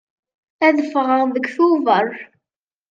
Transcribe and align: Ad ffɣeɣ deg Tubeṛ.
Ad 0.67 0.77
ffɣeɣ 0.89 1.21
deg 1.35 1.45
Tubeṛ. 1.55 2.07